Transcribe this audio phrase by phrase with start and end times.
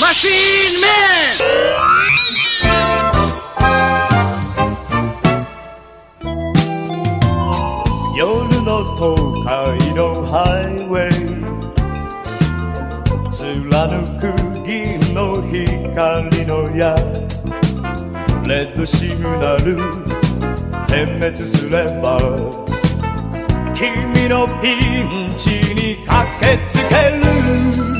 [0.00, 1.36] Machine Man!
[8.16, 8.24] 夜
[8.62, 11.12] の東海のハイウェイ
[13.30, 13.78] 貫
[14.18, 14.22] く
[14.64, 16.94] 銀の光の矢。
[18.46, 19.76] レッドシグナル
[20.88, 22.18] 点滅すれば
[23.74, 27.99] 君のピンチに駆けつける。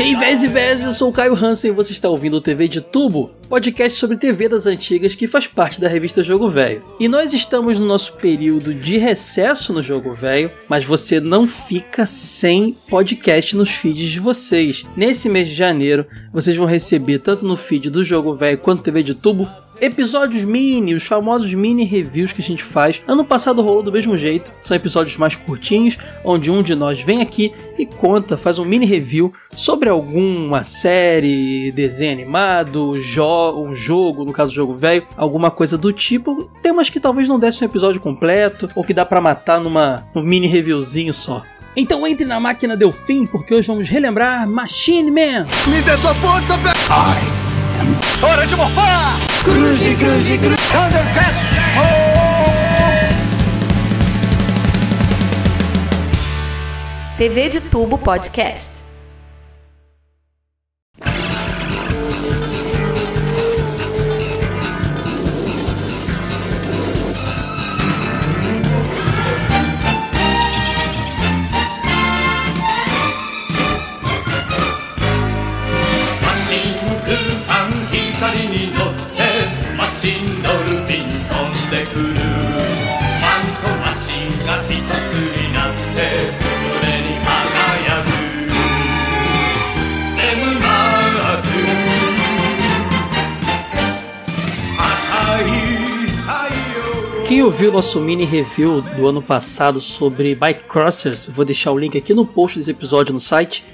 [0.00, 2.40] E aí, Vez e Vez, eu sou o Caio Hansen e você está ouvindo o
[2.40, 6.82] TV de Tubo, podcast sobre TV das antigas que faz parte da revista Jogo Velho.
[6.98, 12.06] E nós estamos no nosso período de recesso no Jogo Velho, mas você não fica
[12.06, 14.86] sem podcast nos feeds de vocês.
[14.96, 19.02] Nesse mês de janeiro, vocês vão receber tanto no feed do Jogo Velho quanto TV
[19.02, 19.46] de Tubo
[19.80, 23.02] episódios mini, os famosos mini reviews que a gente faz.
[23.06, 27.22] Ano passado rolou do mesmo jeito, são episódios mais curtinhos, onde um de nós vem
[27.22, 34.24] aqui e conta, faz um mini review sobre alguma série, desenho animado, jo um jogo,
[34.24, 36.50] no caso jogo velho, alguma coisa do tipo.
[36.62, 40.22] Temas que talvez não desse um episódio completo ou que dá para matar numa num
[40.22, 41.42] mini reviewzinho só.
[41.76, 45.46] Então entre na máquina Delfim, porque hoje vamos relembrar Machine Man.
[45.68, 46.58] Me dê sua força.
[48.22, 49.20] Hora de morfar!
[50.20, 51.00] Cruze, cruze, cruze.
[57.16, 58.99] TV de Tubo Podcast.「
[97.50, 102.14] 陽」Quem ouviu nosso mini review do ano passado sobre Bike Crossers, vou deixar o link aqui
[102.14, 103.64] no post desse episódio no site,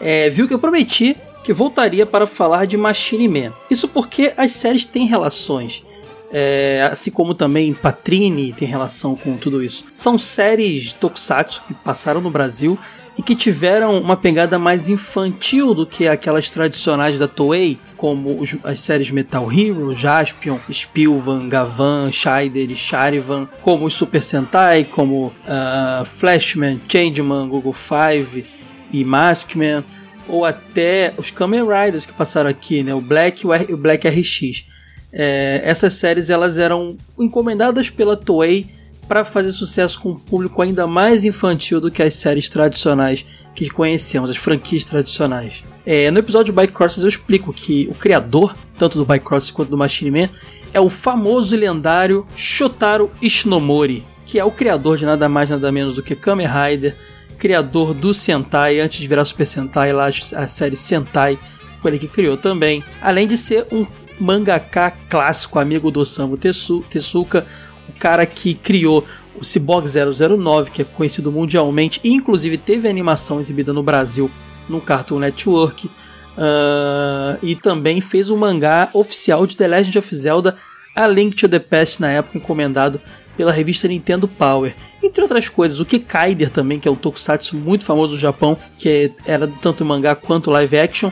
[0.00, 3.52] é, viu que eu prometi que voltaria para falar de Machine Man.
[3.70, 5.84] Isso porque as séries têm relações.
[6.32, 9.84] É, assim como também Patrine tem relação com tudo isso.
[9.94, 12.76] São séries tokusatsu que passaram no Brasil
[13.20, 18.56] e que tiveram uma pegada mais infantil do que aquelas tradicionais da Toei, como os-
[18.64, 25.34] as séries Metal Hero, Jaspion, Spilvan, Gavan, Shider e Charivan, como os Super Sentai, como
[25.46, 28.46] ah, Flashman, Changeman, Google Five
[28.90, 29.84] e Maskman,
[30.26, 32.94] ou até os Kamen Riders que passaram aqui, né?
[32.94, 34.64] o Black e o Black RX.
[35.12, 38.66] É, essas séries elas eram encomendadas pela Toei
[39.10, 43.26] para fazer sucesso com um público ainda mais infantil do que as séries tradicionais
[43.56, 45.64] que conhecemos, as franquias tradicionais.
[45.84, 49.70] É, no episódio Bike Crossers eu explico que o criador, tanto do Bike Crossers quanto
[49.70, 50.30] do Machine Man,
[50.72, 55.72] é o famoso e lendário Shotaro Ishinomori, que é o criador de nada mais nada
[55.72, 56.96] menos do que Kamen Rider,
[57.36, 61.36] criador do Sentai, antes de virar Super Sentai, lá a série Sentai,
[61.82, 62.84] foi ele que criou também.
[63.02, 63.84] Além de ser um
[64.20, 67.44] mangaka clássico, amigo do Osamu Tezu- Tezuka,
[67.90, 73.38] o cara que criou o Cyborg 009, que é conhecido mundialmente, e inclusive teve animação
[73.40, 74.30] exibida no Brasil
[74.68, 75.90] no Cartoon Network.
[76.38, 80.56] ah, e também fez o mangá oficial de The Legend of Zelda
[80.96, 83.00] A Link to the Past na época encomendado
[83.36, 84.74] pela revista Nintendo Power.
[85.02, 88.88] Entre outras coisas, o Kikaider também, que é um tokusatsu muito famoso do Japão, que
[88.88, 91.10] é- era tanto mangá quanto live action.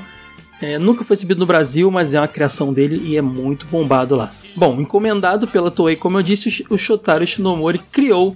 [0.60, 4.16] É, nunca foi exibido no Brasil, mas é uma criação dele e é muito bombado
[4.16, 4.32] lá.
[4.56, 8.34] Bom, encomendado pela Toei, como eu disse, o Sh- o Shotaro Shinomori criou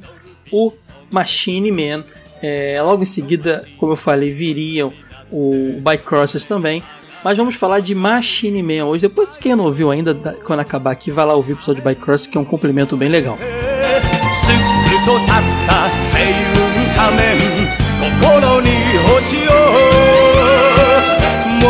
[0.53, 0.73] o
[1.11, 2.05] Machine Man.
[2.41, 4.93] É, logo em seguida, como eu falei, viriam
[5.33, 6.83] o Bike Crossers também.
[7.25, 9.03] Mas vamos falar de Machine Man hoje.
[9.03, 11.85] Depois, quem não ouviu ainda, da- quando acabar aqui, vai lá ouvir o episódio de
[11.89, 13.37] Bike Crossers, que é um complemento bem legal.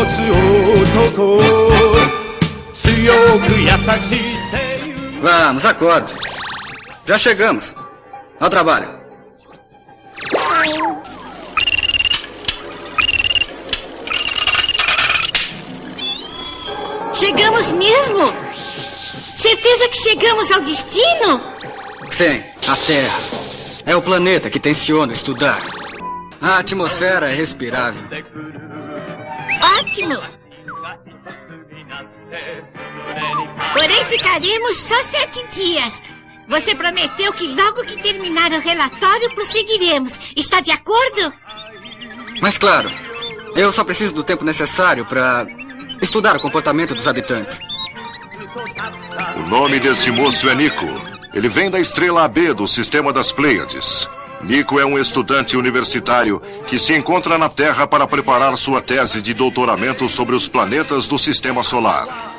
[0.07, 1.41] つ男
[2.73, 6.13] 強く優しい星雲 Vamos, acorde.
[7.05, 7.75] Já chegamos.
[8.39, 8.87] Ao trabalho.
[17.13, 18.31] Chegamos mesmo?
[18.85, 21.41] Certeza que chegamos ao destino?
[22.11, 23.19] Sim, a Terra.
[23.87, 25.61] É o planeta que tenciono estudar.
[26.41, 28.03] A atmosfera é respirável.
[29.78, 30.16] Ótimo!
[33.74, 36.02] Porém, ficaremos só sete dias.
[36.48, 40.18] Você prometeu que logo que terminar o relatório prosseguiremos.
[40.36, 41.32] Está de acordo?
[42.40, 42.90] Mas claro,
[43.54, 45.46] eu só preciso do tempo necessário para
[46.02, 47.60] Estudar o comportamento dos habitantes.
[49.36, 50.84] O nome desse moço é Nico.
[51.32, 54.08] Ele vem da estrela AB do sistema das Pleiades.
[54.41, 59.33] Nico é um estudante universitário que se encontra na Terra para preparar sua tese de
[59.33, 62.35] doutoramento sobre os planetas do sistema solar.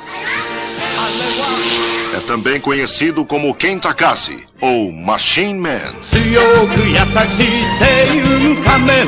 [2.15, 5.93] É também conhecido como Ken Takase, ou Machine Man.
[6.01, 6.95] 強く優
[7.27, 9.07] しい星雲仮面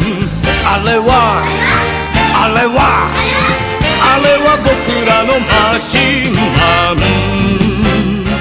[0.66, 1.44] あれは
[2.36, 3.10] あれは
[4.04, 7.75] あれは僕らのマシンマン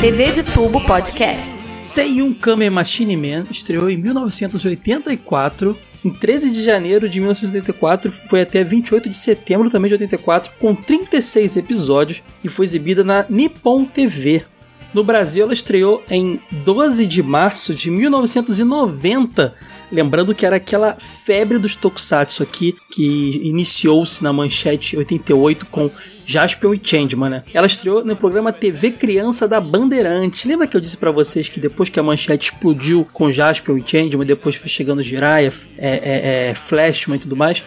[0.06, 1.66] TV de Tubo Podcast.
[1.82, 5.76] Seiyun Kamen Machine Man estreou em 1984.
[6.06, 10.76] Em 13 de janeiro de 1984, foi até 28 de setembro também de 84, com
[10.76, 14.46] 36 episódios e foi exibida na Nippon TV.
[14.94, 19.56] No Brasil, ela estreou em 12 de março de 1990.
[19.92, 25.90] Lembrando que era aquela febre dos tokusatsu aqui, que iniciou-se na manchete 88 com
[26.26, 27.44] Jaspion e Changeman, né?
[27.54, 30.44] Ela estreou no programa TV Criança da Bandeirantes.
[30.46, 33.84] Lembra que eu disse pra vocês que depois que a manchete explodiu com Jaspion e
[33.86, 37.64] Changeman, depois foi chegando Jiraiya, é, é, é, Flashman e tudo mais?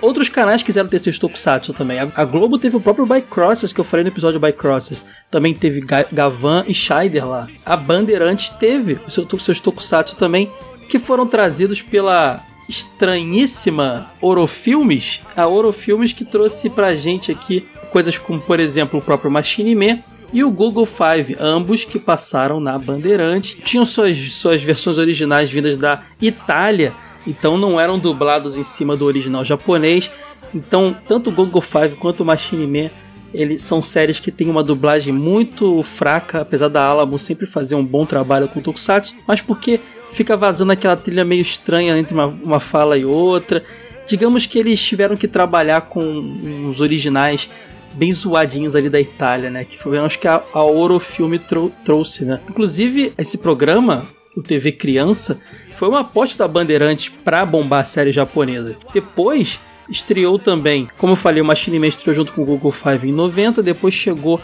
[0.00, 1.98] Outros canais quiseram ter seus tokusatsu também.
[2.00, 5.04] A Globo teve o próprio Bycrossers, que eu falei no episódio Bycrossers.
[5.30, 7.46] Também teve Ga Gavan e Scheider lá.
[7.64, 10.50] A Bandeirantes teve seus tokusatsu também,
[10.88, 15.22] que foram trazidos pela estranhíssima Orofilmes.
[15.36, 19.98] A Orofilmes que trouxe pra gente aqui coisas como, por exemplo, o próprio Machine Man
[20.32, 23.60] e o Google Five, ambos que passaram na Bandeirante.
[23.64, 26.92] Tinham suas, suas versões originais vindas da Itália,
[27.26, 30.10] então não eram dublados em cima do original japonês.
[30.54, 32.90] Então, tanto o Google Five quanto o Machine Man,
[33.32, 37.84] eles são séries que têm uma dublagem muito fraca, apesar da Alamo sempre fazer um
[37.84, 39.80] bom trabalho com Tokusatsu, mas porque
[40.10, 43.62] fica vazando aquela trilha meio estranha entre uma, uma fala e outra.
[44.06, 47.48] Digamos que eles tiveram que trabalhar com uns originais
[47.92, 49.64] bem zoadinhos ali da Itália, né?
[49.64, 52.40] Que foi, acho que a, a Orofilme trou- trouxe, né?
[52.48, 54.06] Inclusive, esse programa,
[54.36, 55.40] o TV Criança,
[55.76, 58.76] foi uma aposta da Bandeirantes pra bombar a série japonesa.
[58.92, 59.60] Depois,
[59.90, 63.12] estreou também, como eu falei, o Machine Man estreou junto com o Google Five em
[63.12, 64.40] 90, depois chegou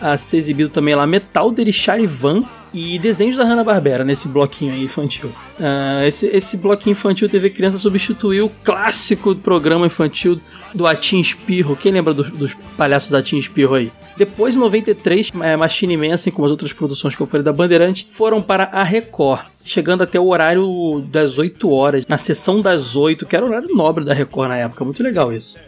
[0.00, 4.84] a ser exibido também lá Metalder e Charivan e desenhos da Hanna-Barbera nesse bloquinho aí
[4.84, 5.32] infantil.
[5.58, 10.38] Ah, esse, esse bloquinho infantil TV Criança substituiu o clássico programa infantil
[10.74, 11.74] do Atim Espirro.
[11.74, 13.90] Quem lembra dos, palhaços Atim Espirro aí?
[14.16, 17.52] Depois, em 93, é, Machine Man, assim como as outras produções que eu falei da
[17.52, 22.96] Bandeirante, foram para a Record, chegando até o horário das 8 horas, na sessão das
[22.96, 24.84] 8, que era o horário nobre da Record na época.
[24.84, 25.58] Muito legal isso.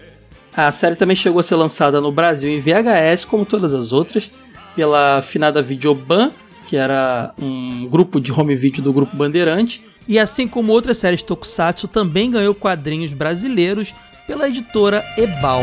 [0.59, 4.29] A série também chegou a ser lançada no Brasil em VHS, como todas as outras,
[4.75, 6.33] pela finada Videoban,
[6.67, 9.81] que era um grupo de home video do grupo Bandeirante.
[10.09, 13.95] E assim como outras séries Tokusatsu, também ganhou quadrinhos brasileiros
[14.27, 15.63] pela editora Ebal.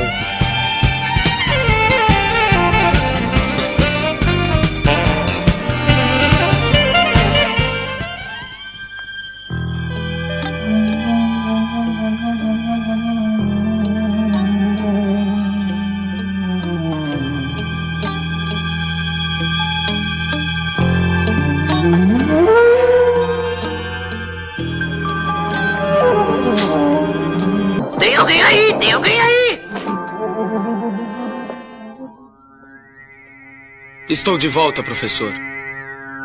[34.15, 35.33] Estou de volta, professor.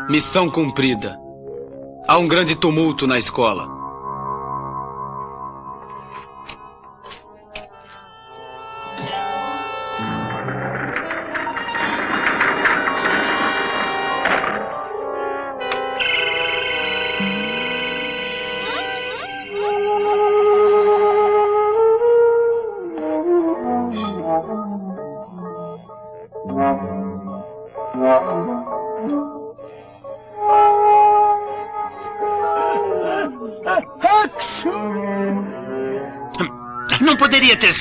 [0.09, 1.19] Missão cumprida.
[2.07, 3.67] Há um grande tumulto na escola.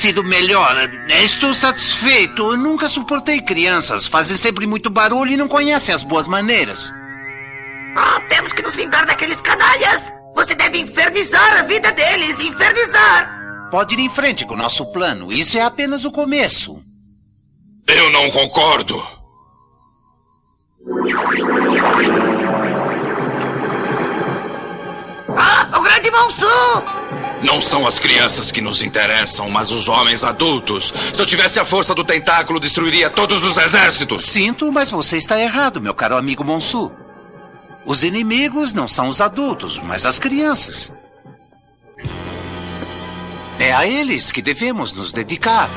[0.00, 0.74] Sido melhor.
[1.08, 2.52] Estou satisfeito.
[2.52, 4.06] Eu nunca suportei crianças.
[4.06, 6.92] Fazem sempre muito barulho e não conhecem as boas maneiras.
[7.96, 10.12] Ah, temos que nos vingar daqueles canalhas!
[10.34, 12.38] Você deve infernizar a vida deles!
[12.38, 13.68] Infernizar!
[13.70, 15.32] Pode ir em frente com o nosso plano.
[15.32, 16.82] Isso é apenas o começo.
[17.86, 19.19] Eu não concordo.
[27.42, 30.92] Não são as crianças que nos interessam, mas os homens adultos.
[31.12, 34.24] Se eu tivesse a força do tentáculo, destruiria todos os exércitos.
[34.24, 36.92] Sinto, mas você está errado, meu caro amigo Monsu.
[37.86, 40.92] Os inimigos não são os adultos, mas as crianças.
[43.58, 45.68] É a eles que devemos nos dedicar.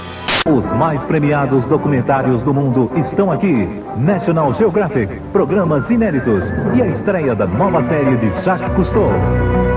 [0.45, 3.67] Os mais premiados documentários do mundo estão aqui.
[3.97, 6.43] National Geographic, programas inéditos
[6.75, 9.72] e a estreia da nova série de Jacques Cousteau.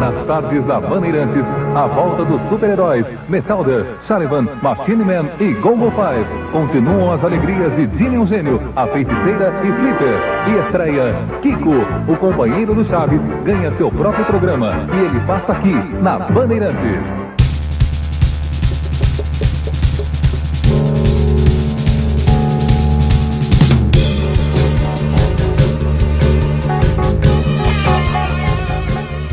[0.00, 6.26] Nas tardes da Bandeirantes, a volta dos super-heróis Metalder, Sullivan, Machine Man e Gongo Five.
[6.52, 10.18] Continuam as alegrias de um Gênio, a Feiticeira e Flipper.
[10.48, 11.74] E estreia Kiko,
[12.06, 14.74] o companheiro do Chaves, ganha seu próprio programa.
[14.94, 17.25] E ele passa aqui, na Bandeirantes.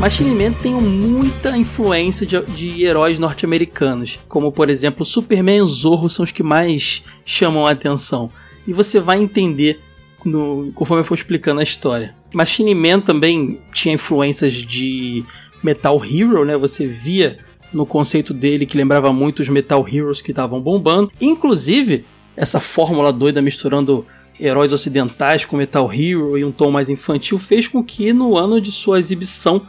[0.04, 6.10] Machine Man tem muita influência de, de heróis norte-americanos, como por exemplo Superman e Zorro
[6.10, 8.30] são os que mais chamam a atenção.
[8.66, 9.80] E você vai entender
[10.22, 12.14] no, conforme eu for explicando a história.
[12.34, 15.22] Machine Man também tinha influências de
[15.62, 16.54] Metal Hero, né?
[16.58, 17.38] Você via
[17.72, 21.10] no conceito dele que lembrava muito os Metal Heroes que estavam bombando.
[21.18, 22.04] Inclusive,
[22.36, 24.04] essa fórmula doida misturando
[24.38, 28.60] heróis ocidentais com Metal Hero e um tom mais infantil fez com que no ano
[28.60, 29.62] de sua exibição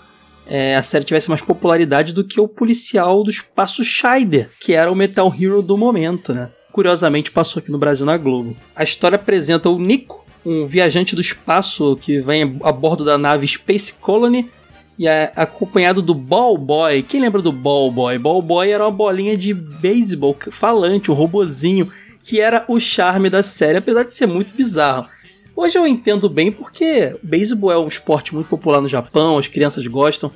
[0.48, 4.92] é, a série tivesse mais popularidade do que o policial do espaço Scheider, que era
[4.92, 6.50] o Metal Hero do momento, né?
[6.72, 8.56] Curiosamente passou aqui no Brasil na Globo.
[8.76, 13.48] A história apresenta o Nico, um viajante do espaço que vem a bordo da nave
[13.48, 14.50] Space Colony
[14.98, 17.02] e é acompanhado do Ball Boy.
[17.02, 18.18] Quem lembra do Ball Boy?
[18.18, 21.90] Ball Boy era uma bolinha de beisebol falante, um robozinho,
[22.22, 25.08] que era o charme da série, apesar de ser muito bizarro.
[25.56, 29.88] Hoje eu entendo bem porque beisebol é um esporte muito popular no Japão, as crianças
[29.88, 30.32] gostam.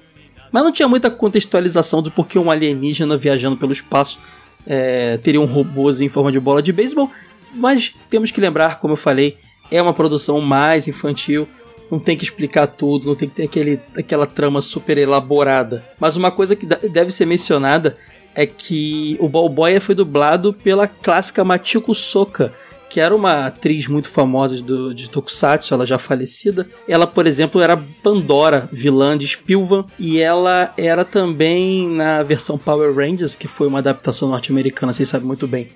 [0.52, 4.20] Mas não tinha muita contextualização do porquê um alienígena viajando pelo espaço
[4.66, 7.12] é, teria um robôzinho em forma de bola de beisebol.
[7.54, 9.38] Mas temos que lembrar, como eu falei,
[9.72, 11.48] é uma produção mais infantil.
[11.92, 15.84] Não tem que explicar tudo, não tem que ter aquele, aquela trama super elaborada.
[16.00, 17.98] Mas uma coisa que deve ser mencionada
[18.36, 22.54] é que o Ballboy foi dublado pela clássica Machiko Soka,
[22.89, 26.67] que era uma atriz muito famosa do, de Tokusatsu, ela já falecida.
[26.88, 32.93] Ela, por exemplo, era Pandora, vilã de Spilvan, e ela era também na versão Power
[32.93, 35.69] Rangers, que foi uma adaptação norte-americana, vocês sabem muito bem,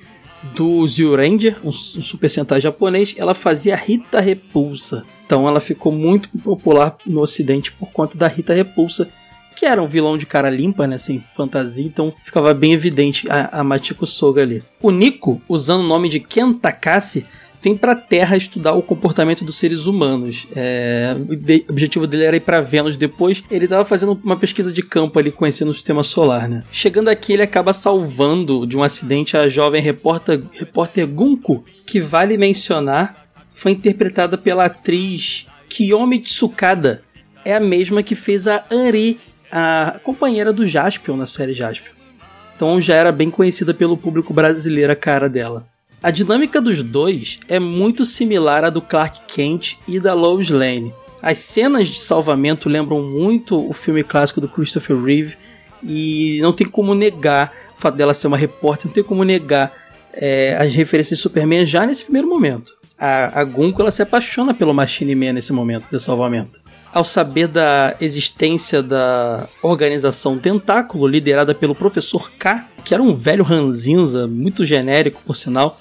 [0.55, 5.05] do Zyuranger, um, um super sentai japonês, ela fazia Rita Repulsa.
[5.25, 9.09] Então ela ficou muito popular no ocidente por conta da Rita Repulsa,
[9.55, 13.59] que era um vilão de cara limpa, né, sem fantasia, então ficava bem evidente a,
[13.59, 14.63] a Machiko Soga ali.
[14.81, 17.25] O Nico, usando o nome de Ken Takase,
[17.63, 20.45] vem para a Terra estudar o comportamento dos seres humanos.
[20.53, 23.41] É, o objetivo dele era ir para Vênus depois.
[23.49, 26.65] Ele estava fazendo uma pesquisa de campo ali, conhecendo o sistema solar, né?
[26.71, 32.37] Chegando aqui, ele acaba salvando de um acidente a jovem repórter, repórter Gunko, que vale
[32.37, 37.01] mencionar, foi interpretada pela atriz Kiyomi Tsukada.
[37.45, 39.19] É a mesma que fez a Anri
[39.55, 41.93] a companheira do Jaspion na série Jaspion.
[42.55, 45.61] Então já era bem conhecida pelo público brasileiro a cara dela.
[46.01, 50.91] A dinâmica dos dois é muito similar à do Clark Kent e da Lois Lane.
[51.21, 55.37] As cenas de salvamento lembram muito o filme clássico do Christopher Reeve
[55.83, 59.71] e não tem como negar o fato dela ser uma repórter, não tem como negar
[60.13, 62.73] é, as referências de Superman já nesse primeiro momento.
[62.97, 66.59] A, a Gunko ela se apaixona pelo Machine Man nesse momento de salvamento
[66.93, 73.43] ao saber da existência da organização Tentáculo, liderada pelo professor K, que era um velho
[73.43, 75.79] ranzinza, muito genérico por sinal,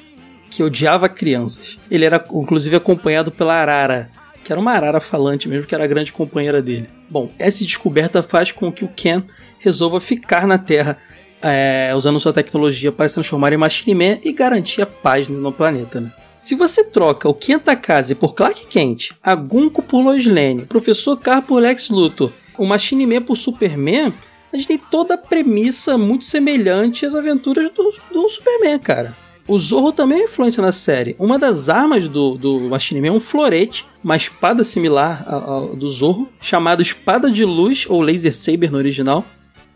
[0.50, 1.78] que odiava crianças.
[1.90, 4.10] Ele era inclusive acompanhado pela Arara,
[4.42, 6.88] que era uma arara falante mesmo, que era a grande companheira dele.
[7.08, 9.22] Bom, essa descoberta faz com que o Ken
[9.58, 10.98] resolva ficar na Terra,
[11.40, 15.52] é, usando sua tecnologia para se transformar em Machine Man e garantir a paz no
[15.52, 16.00] planeta.
[16.00, 16.10] Né?
[16.42, 21.42] Se você troca o Kentakaze por Clark Kent, a Gunko por Lois Lane, Professor Carr
[21.42, 24.12] por Lex Luthor, o Machine Man por Superman,
[24.52, 29.16] a gente tem toda a premissa muito semelhante às aventuras do, do Superman, cara.
[29.46, 31.14] O Zorro também é influência na série.
[31.16, 35.88] Uma das armas do, do Machine Man é um florete, uma espada similar ao do
[35.88, 39.24] Zorro, chamado Espada de Luz, ou Laser Saber no original,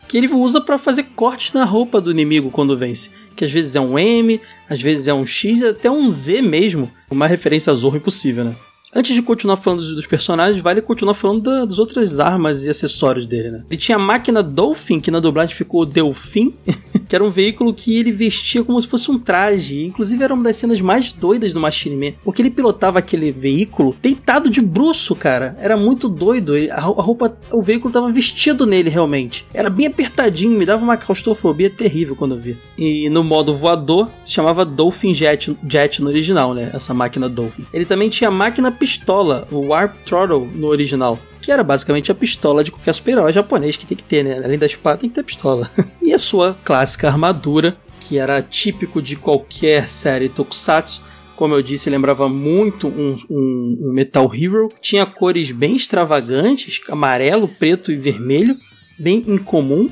[0.08, 3.10] que ele usa para fazer cortes na roupa do inimigo quando vence.
[3.34, 6.42] Que às vezes é um M, às vezes é um X e até um Z
[6.42, 6.90] mesmo.
[7.10, 8.56] Uma referência a Zorro impossível, né?
[8.94, 13.26] Antes de continuar falando dos personagens, vale continuar falando da, das outras armas e acessórios
[13.26, 13.64] dele, né?
[13.68, 16.54] Ele tinha a máquina Dolphin, que na dublagem ficou Delfim,
[17.08, 19.84] que era um veículo que ele vestia como se fosse um traje.
[19.84, 23.96] Inclusive era uma das cenas mais doidas do Machine Man, porque ele pilotava aquele veículo
[24.00, 25.56] deitado de bruço, cara.
[25.60, 26.52] Era muito doido.
[26.70, 29.46] A roupa, o veículo tava vestido nele realmente.
[29.52, 32.58] Era bem apertadinho, me dava uma claustrofobia terrível quando eu vi.
[32.78, 36.70] E no modo voador, se chamava Dolphin Jet, Jet no original, né?
[36.72, 37.66] Essa máquina Dolphin.
[37.72, 41.18] Ele também tinha a máquina pistola, o Warp Throttle no original.
[41.46, 44.40] Que era basicamente a pistola de qualquer super-herói japonês que tem que ter, né?
[44.44, 45.70] Além da espada, tem que ter pistola.
[46.02, 51.02] e a sua clássica armadura, que era típico de qualquer série tokusatsu.
[51.36, 54.72] Como eu disse, lembrava muito um, um, um Metal Hero.
[54.80, 58.56] Tinha cores bem extravagantes, amarelo, preto e vermelho,
[58.98, 59.88] bem incomum,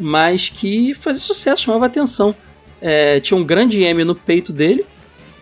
[0.00, 2.34] mas que fazia sucesso, chamava atenção.
[2.80, 4.86] É, tinha um grande M no peito dele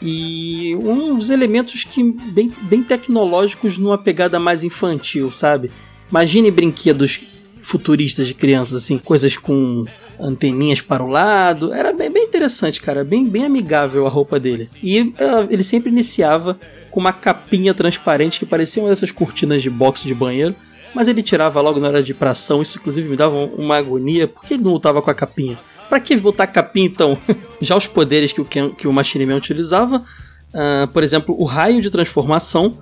[0.02, 5.70] e uns elementos que bem, bem tecnológicos numa pegada mais infantil, sabe?
[6.10, 7.20] Imagine brinquedos
[7.60, 9.86] futuristas de crianças, assim, coisas com
[10.18, 11.72] anteninhas para o lado.
[11.72, 13.04] Era bem, bem interessante, cara.
[13.04, 14.68] Bem, bem amigável a roupa dele.
[14.82, 15.14] E uh,
[15.48, 16.58] ele sempre iniciava
[16.90, 20.54] com uma capinha transparente que parecia uma dessas cortinas de boxe de banheiro.
[20.94, 22.60] Mas ele tirava logo na hora de pração.
[22.60, 24.28] Isso, inclusive, me dava uma agonia.
[24.28, 25.58] Por que ele não lutava com a capinha?
[25.92, 27.18] Pra que botar capinha, então?
[27.60, 31.44] Já os poderes que o, Ken, que o Machine Man utilizava, uh, por exemplo, o
[31.44, 32.78] raio de transformação,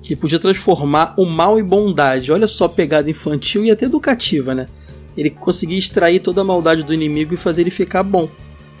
[0.00, 2.30] que podia transformar o mal em bondade.
[2.30, 4.68] Olha só a pegada infantil e até educativa, né?
[5.16, 8.28] Ele conseguia extrair toda a maldade do inimigo e fazer ele ficar bom.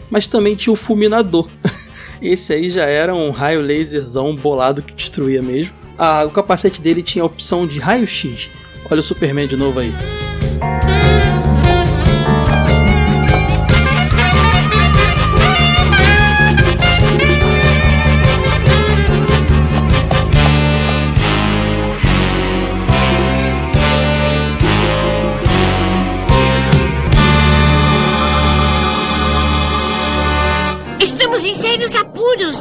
[0.08, 1.48] Mas também tinha o fulminador.
[2.22, 5.74] Esse aí já era um raio laserzão bolado que destruía mesmo.
[5.98, 8.48] Ah, o capacete dele tinha a opção de raio-x.
[8.88, 9.92] Olha o Superman de novo aí.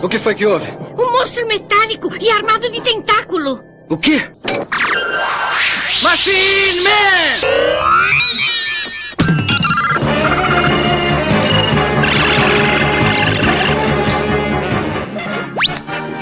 [0.03, 0.67] O que foi que houve?
[0.97, 3.63] Um monstro metálico e armado de tentáculo.
[3.89, 4.21] O quê?
[6.01, 8.01] Machine Man!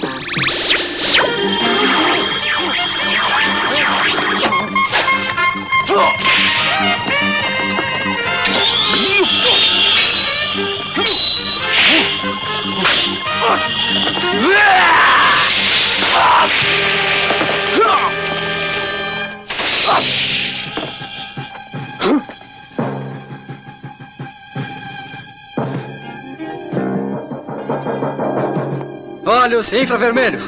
[29.52, 30.46] Olhos infravermelhos.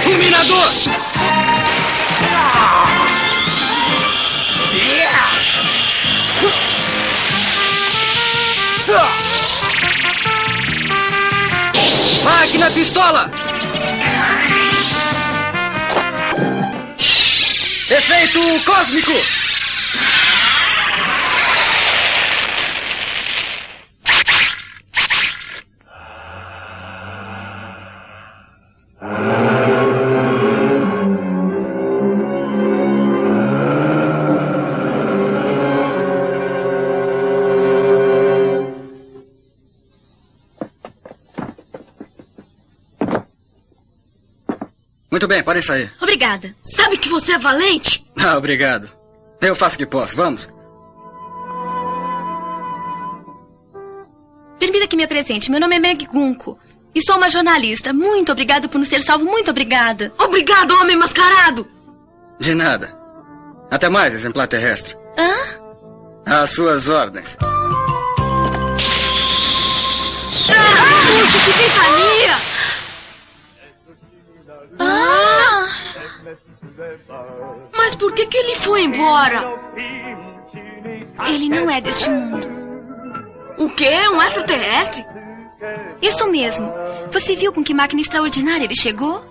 [0.00, 0.68] Fulminador!
[12.22, 13.28] Máquina pistola!
[17.90, 19.35] Efeito cósmico!
[45.16, 45.90] Muito bem, podem sair.
[45.98, 46.54] Obrigada.
[46.62, 48.06] Sabe que você é valente?
[48.22, 48.92] Ah, obrigado.
[49.40, 50.46] Eu faço o que posso, vamos.
[54.58, 55.50] Permita que me apresente.
[55.50, 56.58] Meu nome é Meg Gunko.
[56.94, 57.94] E sou uma jornalista.
[57.94, 59.24] Muito obrigado por nos ter salvo.
[59.24, 60.12] Muito obrigada.
[60.18, 61.66] Obrigado, homem mascarado!
[62.38, 62.94] De nada.
[63.70, 64.94] Até mais, exemplar terrestre.
[65.16, 65.32] Hã?
[66.26, 67.38] Às suas ordens.
[70.46, 72.45] Puxa, que ventania!
[74.78, 75.66] Ah!
[77.76, 79.44] Mas por que, que ele foi embora?
[81.26, 82.46] Ele não é deste mundo.
[83.58, 83.90] O quê?
[84.12, 85.04] Um extraterrestre?
[86.02, 86.72] Isso mesmo.
[87.10, 89.24] Você viu com que máquina extraordinária ele chegou?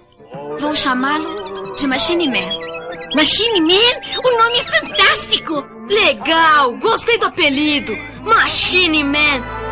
[0.58, 2.66] Vou chamá-lo de Machine Man.
[3.14, 4.20] Machine Man?
[4.24, 5.66] O nome é fantástico!
[5.88, 6.76] Legal!
[6.78, 7.96] Gostei do apelido!
[8.24, 9.64] Machine Man!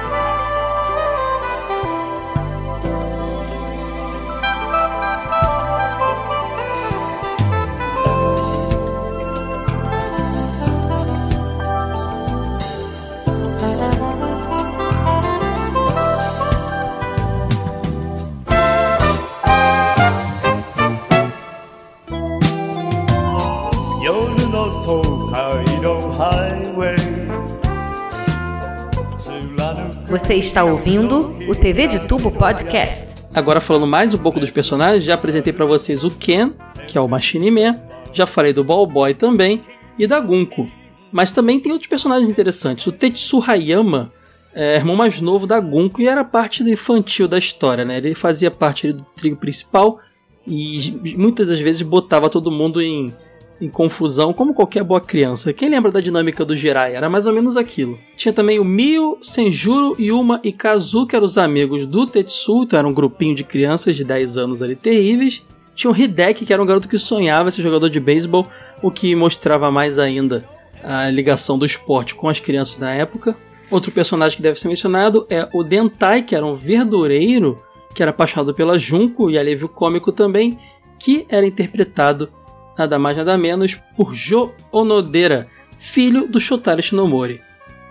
[30.23, 33.25] Você está ouvindo o TV de Tubo Podcast.
[33.33, 36.53] Agora falando mais um pouco dos personagens, já apresentei para vocês o Ken,
[36.87, 37.77] que é o Machine Man,
[38.13, 39.59] já falei do Ball Boy também
[39.99, 40.71] e da Gunko.
[41.11, 42.87] Mas também tem outros personagens interessantes.
[42.87, 44.13] O Tetsu Hayama
[44.55, 47.97] é irmão mais novo da Gunko e era parte infantil da história, né?
[47.97, 49.99] Ele fazia parte do trio principal
[50.47, 53.13] e muitas das vezes botava todo mundo em,
[53.63, 55.53] em confusão, como qualquer boa criança.
[55.53, 56.95] Quem lembra da dinâmica do Jirai?
[56.95, 57.97] Era mais ou menos aquilo.
[58.17, 62.77] Tinha também o Mio, Senjuro, Yuma e Kazu, que eram os amigos do Tetsu, então
[62.77, 65.43] era um grupinho de crianças de 10 anos ali terríveis.
[65.73, 68.45] Tinha o Hideki, que era um garoto que sonhava ser jogador de beisebol,
[68.81, 70.45] o que mostrava mais ainda
[70.83, 73.35] a ligação do esporte com as crianças da época.
[73.71, 77.57] Outro personagem que deve ser mencionado é o Dentai, que era um verdureiro
[77.93, 80.57] que era apaixonado pela Junko e alívio cômico também,
[80.99, 82.29] que era interpretado
[82.77, 87.41] nada mais nada menos por Jo Onodera, filho do Shotaro Shinomori.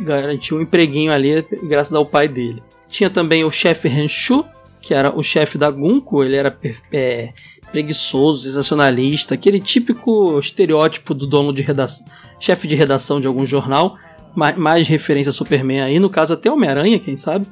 [0.00, 2.62] Garantiu um empreguinho ali graças ao pai dele.
[2.88, 4.44] Tinha também o chefe Henshu,
[4.80, 6.58] que era o chefe da Gunko, ele era
[6.92, 7.32] é,
[7.70, 12.06] preguiçoso, sensacionalista, aquele típico estereótipo do dono de redação,
[12.38, 13.96] chefe de redação de algum jornal,
[14.34, 17.46] mais, mais referência a Superman aí, no caso até Homem-Aranha, quem sabe.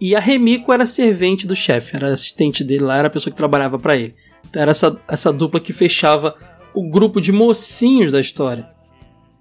[0.00, 3.36] E a Remiko era servente do chefe, era assistente dele lá, era a pessoa que
[3.36, 4.14] trabalhava para ele.
[4.48, 6.34] Então era essa, essa dupla que fechava
[6.74, 8.70] o grupo de mocinhos da história.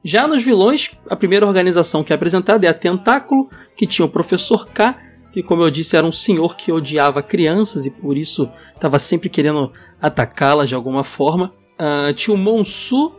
[0.03, 4.09] Já nos vilões, a primeira organização que é apresentada é a Tentáculo, que tinha o
[4.09, 4.97] Professor K,
[5.31, 9.29] que, como eu disse, era um senhor que odiava crianças e por isso estava sempre
[9.29, 11.53] querendo atacá-las de alguma forma.
[11.79, 13.13] Uh, tinha o Monsu,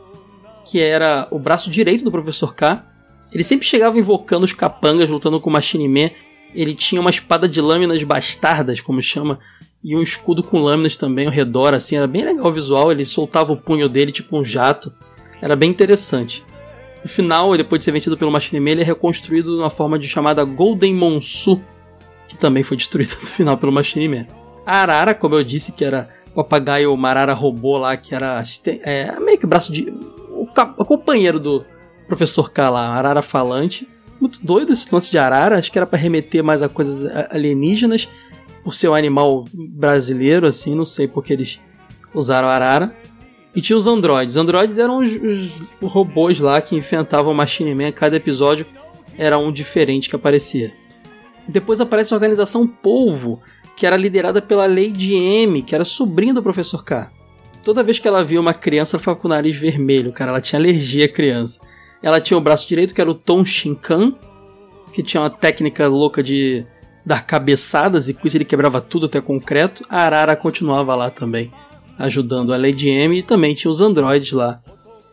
[0.64, 2.85] que era o braço direito do Professor K.
[3.33, 6.11] Ele sempre chegava invocando os capangas, lutando com o Machine Man
[6.55, 9.38] ele tinha uma espada de lâminas bastardas, como chama,
[9.83, 13.05] e um escudo com lâminas também ao redor, assim, era bem legal o visual, ele
[13.05, 14.92] soltava o punho dele tipo um jato,
[15.40, 16.45] era bem interessante.
[17.03, 20.07] No final, depois de ser vencido pelo Machine Man, ele é reconstruído na forma de
[20.07, 21.61] chamada Golden Monsu,
[22.29, 24.27] que também foi destruído no final pelo Machine Man.
[24.64, 28.40] A Arara, como eu disse, que era o papagaio Marara robô lá, que era
[28.85, 29.90] é, meio que braço de.
[30.31, 31.64] O, o companheiro do
[32.07, 33.88] Professor K lá, Arara falante
[34.23, 35.59] muito doido esse lance de arara.
[35.59, 38.09] Acho que era para remeter mais a coisas alienígenas,
[38.62, 40.75] por ser um animal brasileiro, assim.
[40.75, 41.61] Não sei porque eles
[42.14, 42.96] usaram arara.
[43.55, 44.37] E tinha os androides.
[44.37, 47.92] Androides eram os, os robôs lá que enfrentavam o Machine Man.
[47.92, 48.66] Cada episódio
[49.18, 50.72] era um diferente que aparecia.
[51.46, 53.40] Depois aparece a organização Polvo,
[53.77, 57.11] que era liderada pela Lady M, que era sobrinha do Professor K.
[57.62, 60.31] Toda vez que ela via uma criança, ela ficava com o nariz vermelho, cara.
[60.31, 61.61] Ela tinha alergia à criança.
[62.03, 64.14] Ela tinha o braço direito, que era o Tom Shinkan,
[64.92, 66.66] que tinha uma técnica louca de
[67.05, 69.85] dar cabeçadas e com isso ele quebrava tudo até concreto.
[69.88, 71.53] A Arara continuava lá também,
[71.99, 74.61] ajudando a Lady M e também tinha os androides lá,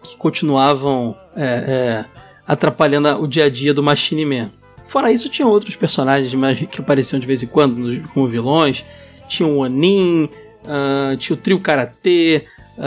[0.03, 2.05] que continuavam é, é,
[2.47, 4.51] atrapalhando o dia a dia do Machine Man.
[4.85, 6.33] Fora isso, tinha outros personagens
[6.67, 8.83] que apareciam de vez em quando como vilões.
[9.27, 10.27] Tinha o Onin,
[10.63, 12.81] uh, tinha o Trio Karatê, uh,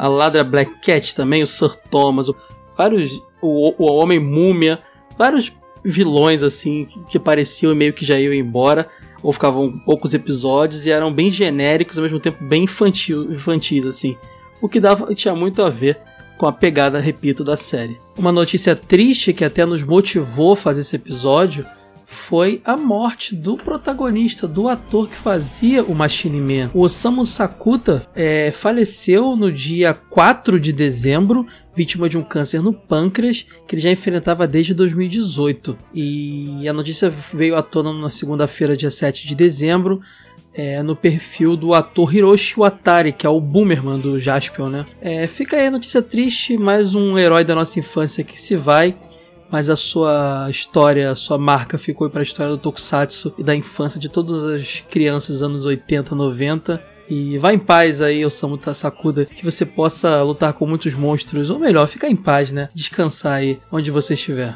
[0.00, 2.28] a Ladra Black Cat também, o Sir Thomas,
[2.74, 4.78] vários o, o Homem Múmia,
[5.18, 5.52] vários
[5.84, 8.88] vilões assim que, que pareciam meio que já iam embora
[9.22, 14.16] ou ficavam poucos episódios e eram bem genéricos ao mesmo tempo bem infantil, infantis assim,
[14.60, 15.98] o que dava tinha muito a ver
[16.36, 18.00] com a pegada, repito, da série.
[18.18, 21.64] Uma notícia triste que até nos motivou a fazer esse episódio
[22.12, 26.70] foi a morte do protagonista, do ator que fazia o Machine Man.
[26.74, 32.72] O Osamu Sakuta é, faleceu no dia 4 de dezembro, vítima de um câncer no
[32.72, 35.76] pâncreas, que ele já enfrentava desde 2018.
[35.94, 40.00] E a notícia veio à tona na segunda-feira, dia 7 de dezembro,
[40.54, 44.86] é, no perfil do ator Hiroshi Watari, que é o Boomerman do Jaspion, né?
[45.00, 48.94] É, fica aí a notícia triste, mais um herói da nossa infância que se vai
[49.52, 53.54] mas a sua história, a sua marca ficou para a história do Tokusatsu e da
[53.54, 56.82] infância de todas as crianças dos anos 80, 90.
[57.10, 61.58] E vá em paz aí, Osamu Sakuda, que você possa lutar com muitos monstros, ou
[61.58, 62.70] melhor, ficar em paz, né?
[62.72, 64.54] Descansar aí onde você estiver.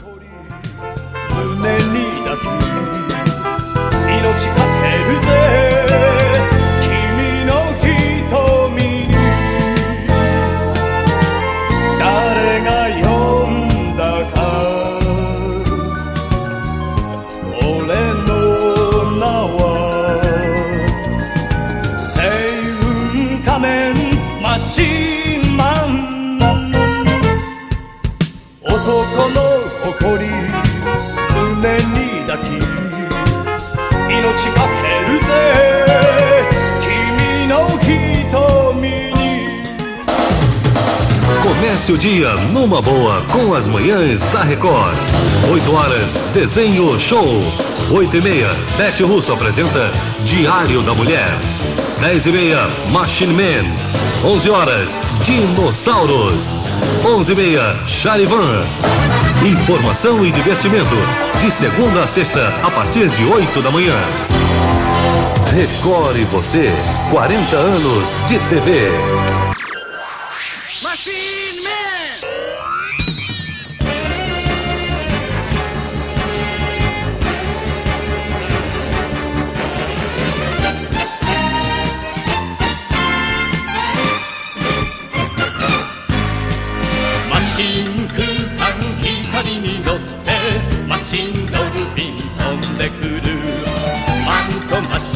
[41.76, 44.96] Comece o dia numa boa com as manhãs da Record.
[45.52, 47.42] 8 horas, desenho show.
[47.90, 49.92] 8 e meia, Bete Russo apresenta
[50.24, 51.38] Diário da Mulher.
[52.00, 54.26] 10 e meia, Machine Man.
[54.26, 56.46] 11 horas, Dinossauros.
[57.04, 58.64] 11 e meia, Charivan.
[59.44, 60.96] Informação e divertimento.
[61.42, 64.00] De segunda a sexta, a partir de 8 da manhã.
[65.52, 66.72] Record você,
[67.10, 68.90] 40 anos de TV.
[70.82, 71.55] Machine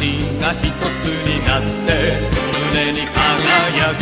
[0.00, 1.68] シンが一つになって
[2.72, 4.00] 胸に輝く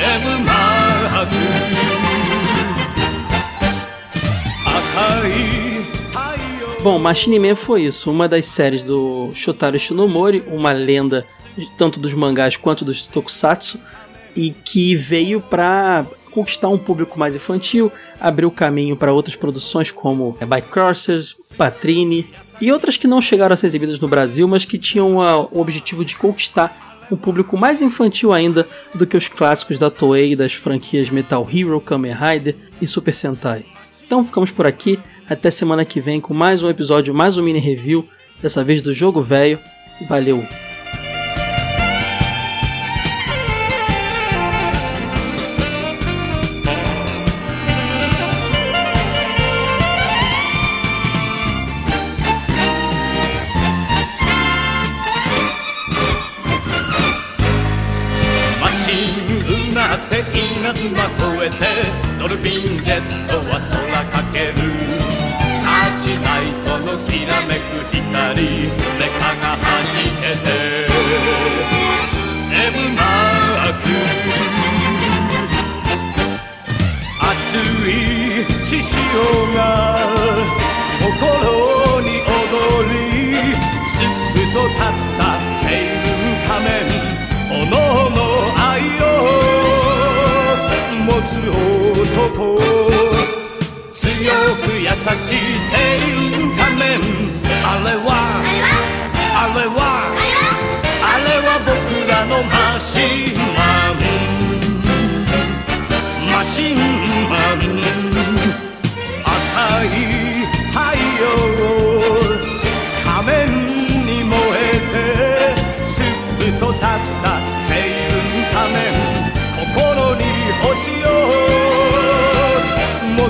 [0.00, 1.36] M マーク
[4.64, 5.30] 赤い
[6.12, 6.18] 太
[6.60, 11.24] 陽 Bom, Machine Man foi isso, uma das séries do Shotaro Shinomori, uma lenda
[11.56, 13.78] de- tanto dos mangás quanto dos tokusatsu,
[14.36, 17.90] e que veio pra conquistar um público mais infantil,
[18.20, 22.30] abriu caminho para outras produções como Bycrossers, Patrine
[22.61, 25.59] e outras que não chegaram a ser exibidas no Brasil, mas que tinham a- o
[25.59, 30.53] objetivo de conquistar um público mais infantil ainda do que os clássicos da Toei das
[30.53, 33.65] franquias Metal Hero, Kamen Rider e Super Sentai.
[34.05, 34.99] Então ficamos por aqui.
[35.29, 38.07] Até semana que vem com mais um episódio, mais um mini review,
[38.41, 39.59] dessa vez do jogo velho.
[40.07, 40.62] Valeu!「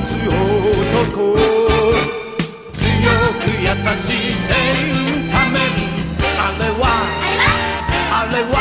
[0.04, 1.38] つ男
[2.74, 2.84] 強
[3.40, 4.52] く優しい星
[4.92, 5.58] 雲仮面
[6.38, 6.84] あれは
[8.12, 8.56] あれは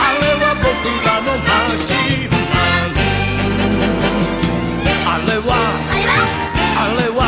[0.00, 0.66] あれは僕
[1.04, 2.30] らのマシン。
[2.30, 2.56] マ
[2.88, 2.96] ン
[5.06, 5.50] あれは
[6.76, 7.20] あれは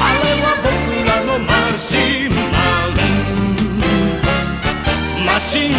[0.00, 0.70] あれは僕
[1.04, 2.36] らのマシンマ
[2.88, 2.94] ン。
[5.26, 5.70] マシン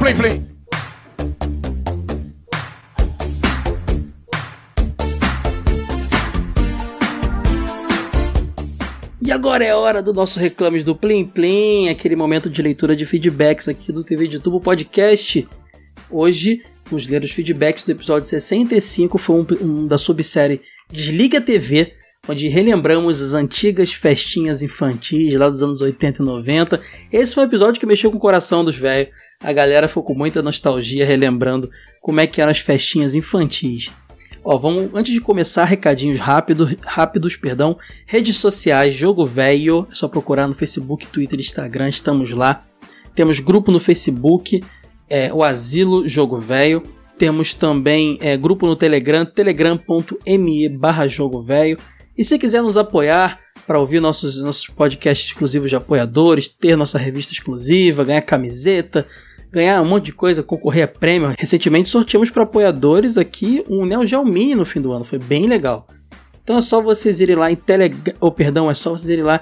[0.00, 0.42] Play Play.
[9.20, 13.04] E agora é hora do nosso Reclames do Plim Plim, aquele momento de leitura de
[13.04, 15.46] feedbacks aqui do TV de Tubo Podcast.
[16.10, 21.92] Hoje vamos ler os feedbacks do episódio 65, foi um, um da subsérie Desliga TV,
[22.30, 26.80] onde relembramos as antigas festinhas infantis lá dos anos 80 e 90.
[27.12, 29.12] Esse foi um episódio que mexeu com o coração dos velhos.
[29.42, 31.68] A galera ficou com muita nostalgia relembrando
[32.00, 33.90] como é que eram as festinhas infantis.
[34.44, 37.76] Ó, vamos antes de começar, recadinhos rápido, rápidos, perdão.
[38.06, 42.64] Redes sociais, Jogo Velho, é só procurar no Facebook, Twitter, Instagram, estamos lá.
[43.12, 44.62] Temos grupo no Facebook,
[45.08, 46.82] é, o Asilo Jogo Velho.
[47.18, 51.76] Temos também é, grupo no Telegram, telegram.me barra Jogo Velho.
[52.16, 56.98] E se quiser nos apoiar para ouvir nossos, nossos podcasts exclusivos de apoiadores, ter nossa
[56.98, 59.06] revista exclusiva, ganhar camiseta,
[59.50, 61.34] ganhar um monte de coisa, concorrer a prêmio.
[61.38, 65.46] Recentemente sorteamos para apoiadores aqui um Neo Geo Mini no fim do ano, foi bem
[65.46, 65.86] legal.
[66.42, 69.40] Então é só vocês irem lá em Telegram, ou perdão, é só vocês irem lá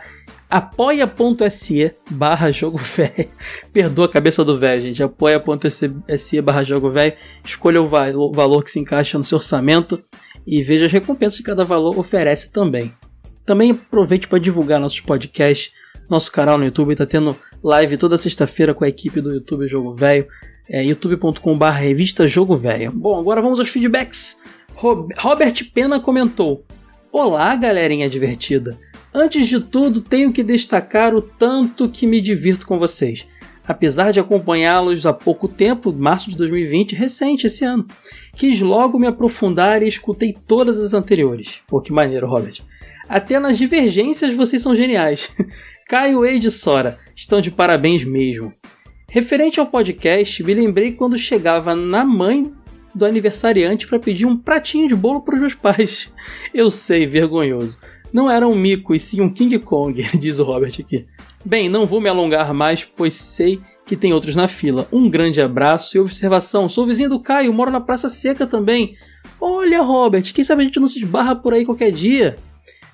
[0.50, 3.28] apoia.se barra jogo velho.
[3.72, 5.02] Perdoa a cabeça do velho, gente.
[5.02, 7.14] Apoia.se barra jogo velho.
[7.44, 10.02] Escolha o valor que se encaixa no seu orçamento
[10.48, 12.90] e veja as recompensas que cada valor oferece também.
[13.44, 15.70] Também aproveite para divulgar nossos podcasts,
[16.08, 16.92] nosso canal no YouTube.
[16.92, 20.26] Está tendo live toda sexta-feira com a equipe do YouTube Jogo Velho.
[20.66, 22.90] É youtube.com.br revista Jogo Velho.
[22.92, 24.42] Bom, agora vamos aos feedbacks.
[24.74, 26.64] Robert Pena comentou:
[27.12, 28.78] Olá, galerinha divertida.
[29.12, 33.26] Antes de tudo, tenho que destacar o tanto que me divirto com vocês.
[33.68, 37.86] Apesar de acompanhá-los há pouco tempo, março de 2020, recente esse ano,
[38.34, 41.60] quis logo me aprofundar e escutei todas as anteriores.
[41.68, 42.62] Pô, que maneiro, Robert.
[43.06, 45.28] Até nas divergências vocês são geniais.
[45.86, 48.54] Caio e Sora estão de parabéns mesmo.
[49.06, 52.50] Referente ao podcast, me lembrei quando chegava na mãe
[52.94, 56.10] do aniversariante para pedir um pratinho de bolo para os meus pais.
[56.54, 57.76] Eu sei, vergonhoso.
[58.10, 61.06] Não era um mico, e sim um King Kong, diz o Robert aqui.
[61.44, 64.86] Bem, não vou me alongar mais, pois sei que tem outros na fila.
[64.92, 66.68] Um grande abraço e observação.
[66.68, 68.94] Sou vizinho do Caio, moro na Praça Seca também.
[69.40, 72.36] Olha, Robert, quem sabe a gente não se esbarra por aí qualquer dia.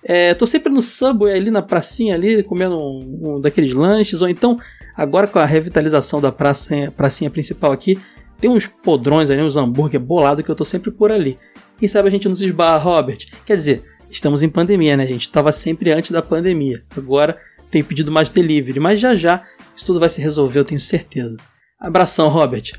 [0.05, 4.29] É, tô sempre no Subway ali na pracinha ali, comendo um, um, daqueles lanches, ou
[4.29, 4.59] então,
[4.95, 7.99] agora com a revitalização da praça, pracinha principal aqui,
[8.39, 11.39] tem uns podrões ali, uns hambúrguer bolado que eu tô sempre por ali.
[11.79, 13.27] Quem sabe a gente não se esbarra, Robert?
[13.47, 15.31] Quer dizer, estamos em pandemia, né, gente?
[15.31, 16.85] Tava sempre antes da pandemia.
[16.95, 17.39] Agora
[17.71, 19.43] tem pedido mais delivery, mas já já
[19.75, 21.37] isso tudo vai se resolver, eu tenho certeza.
[21.79, 22.73] Abração, Robert.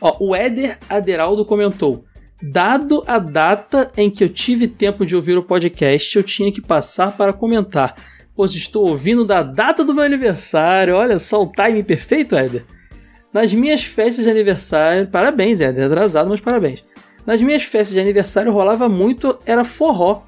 [0.00, 2.04] Ó, o Éder Aderaldo comentou:
[2.40, 6.60] Dado a data em que eu tive tempo de ouvir o podcast, eu tinha que
[6.60, 7.94] passar para comentar,
[8.34, 10.94] pois estou ouvindo da data do meu aniversário.
[10.94, 12.64] Olha só o timing perfeito, Éder.
[13.32, 16.84] Nas minhas festas de aniversário, parabéns, Éder, atrasado, mas parabéns.
[17.26, 20.22] Nas minhas festas de aniversário rolava muito, era forró.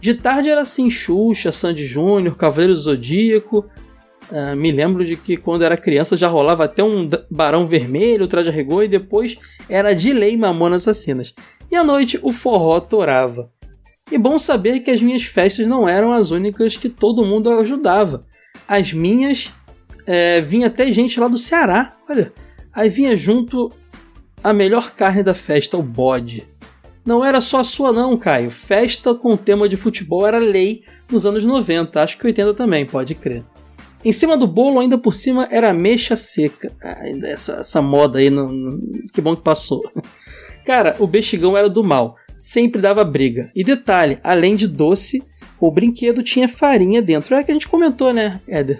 [0.00, 3.66] De tarde era assim, Xuxa, Sandy Júnior, Cavaleiro Zodíaco.
[4.30, 8.48] Uh, me lembro de que quando era criança já rolava até um Barão Vermelho, Traje
[8.48, 9.36] a Rigor, e depois
[9.68, 11.34] era de lei Mamonas Assassinas.
[11.70, 13.50] E à noite o forró torava.
[14.10, 18.24] E bom saber que as minhas festas não eram as únicas que todo mundo ajudava.
[18.66, 19.52] As minhas
[20.06, 22.32] é, vinha até gente lá do Ceará, olha.
[22.72, 23.72] Aí vinha junto
[24.42, 26.49] a melhor carne da festa, o bode.
[27.10, 28.52] Não era só a sua não, Caio.
[28.52, 33.16] Festa com tema de futebol era lei nos anos 90, acho que 80 também, pode
[33.16, 33.42] crer.
[34.04, 36.72] Em cima do bolo, ainda por cima, era mecha seca.
[36.80, 38.48] Ah, essa, essa moda aí, não,
[39.12, 39.82] que bom que passou.
[40.64, 42.14] Cara, o bexigão era do mal.
[42.38, 43.50] Sempre dava briga.
[43.56, 45.20] E detalhe, além de doce,
[45.58, 47.34] o brinquedo tinha farinha dentro.
[47.34, 48.78] É que a gente comentou, né, Éder?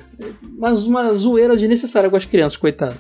[0.57, 2.97] Mas uma zoeira desnecessária com as crianças, coitado.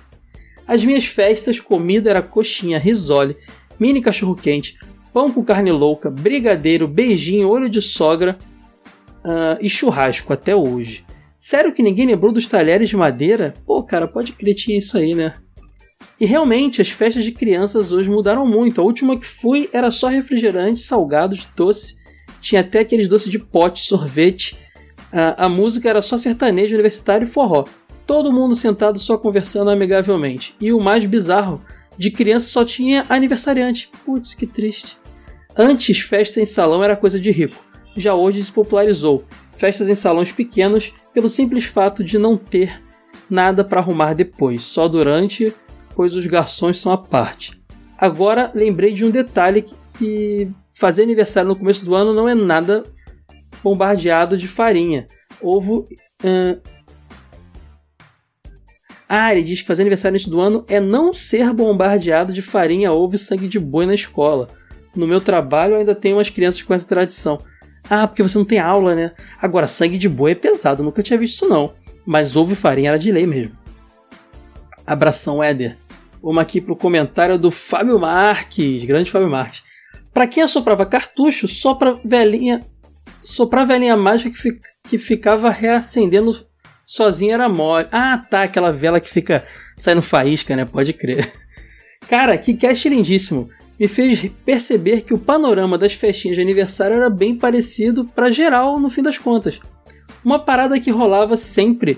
[0.67, 3.37] As minhas festas, comida era coxinha, risole,
[3.79, 4.77] mini cachorro-quente,
[5.13, 8.39] pão com carne louca, brigadeiro, beijinho, olho de sogra
[9.25, 11.05] uh, e churrasco até hoje.
[11.39, 13.55] Sério que ninguém lembrou dos talheres de madeira?
[13.65, 15.37] Pô, cara, pode crer, tinha isso aí, né?
[16.21, 18.81] E realmente, as festas de crianças hoje mudaram muito.
[18.81, 21.97] A última que fui era só refrigerante, salgados, doce.
[22.43, 24.59] Tinha até aqueles doces de pote, sorvete.
[25.11, 27.65] A, a música era só sertanejo, universitário e forró.
[28.07, 30.55] Todo mundo sentado só conversando amigavelmente.
[30.61, 31.63] E o mais bizarro,
[31.97, 33.91] de criança só tinha aniversariante.
[34.05, 35.00] Putz, que triste.
[35.57, 37.65] Antes, festa em salão era coisa de rico.
[37.97, 39.25] Já hoje se popularizou.
[39.57, 42.81] Festas em salões pequenos pelo simples fato de não ter
[43.29, 45.53] nada para arrumar depois, só durante,
[45.95, 47.61] pois os garçons são à parte.
[47.99, 49.65] Agora lembrei de um detalhe
[49.99, 52.85] que, fazer aniversário no começo do ano não é nada
[53.63, 55.09] bombardeado de farinha.
[55.41, 55.87] Ovo.
[56.25, 56.61] Uh...
[59.07, 62.93] Ah, ele diz que fazer aniversário neste do ano é não ser bombardeado de farinha,
[62.93, 64.49] ovo e sangue de boi na escola.
[64.95, 67.43] No meu trabalho ainda tem umas crianças com essa tradição.
[67.89, 69.13] Ah, porque você não tem aula, né?
[69.41, 71.73] Agora, sangue de boi é pesado, nunca tinha visto isso não.
[72.05, 73.57] Mas ovo e farinha era de lei mesmo.
[74.87, 75.77] Abração, Éder.
[76.23, 79.63] Uma aqui pro comentário do Fábio Marques, grande Fábio Marques.
[80.13, 82.67] Pra quem assoprava cartucho, só pra velhinha.
[83.23, 84.57] Soprar velhinha mágica que,
[84.89, 86.45] que ficava reacendendo
[86.85, 87.87] sozinha era mole.
[87.93, 89.45] Ah, tá, aquela vela que fica
[89.77, 90.65] saindo faísca, né?
[90.65, 91.31] Pode crer.
[92.09, 93.49] Cara, que cast lindíssimo
[93.81, 98.79] me fez perceber que o panorama das festinhas de aniversário era bem parecido para geral
[98.79, 99.59] no fim das contas.
[100.23, 101.93] Uma parada que rolava sempre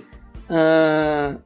[0.49, 1.43] uh,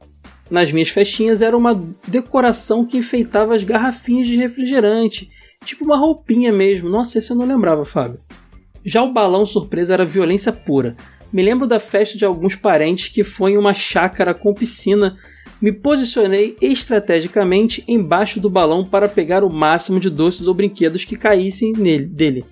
[0.47, 5.27] nas minhas festinhas era uma decoração que enfeitava as garrafinhas de refrigerante,
[5.65, 6.87] tipo uma roupinha mesmo.
[6.87, 8.19] Nossa, esse eu não lembrava, Fábio.
[8.85, 10.95] Já o balão surpresa era violência pura.
[11.33, 15.17] Me lembro da festa de alguns parentes que foi em uma chácara com piscina
[15.61, 21.15] me posicionei estrategicamente embaixo do balão para pegar o máximo de doces ou brinquedos que
[21.15, 22.45] caíssem nele, dele.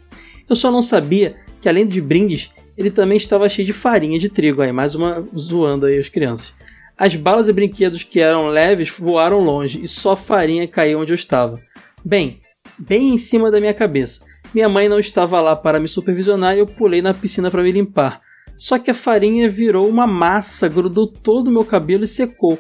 [0.50, 4.30] Eu só não sabia que, além de brindes, ele também estava cheio de farinha de
[4.30, 4.62] trigo.
[4.62, 6.54] Aí, mais uma zoando aí as crianças.
[6.98, 11.16] As balas e brinquedos que eram leves voaram longe e só farinha caiu onde eu
[11.16, 11.60] estava.
[12.04, 12.40] Bem,
[12.78, 14.24] bem em cima da minha cabeça.
[14.54, 17.72] Minha mãe não estava lá para me supervisionar e eu pulei na piscina para me
[17.72, 18.22] limpar.
[18.56, 22.58] Só que a farinha virou uma massa, grudou todo o meu cabelo e secou.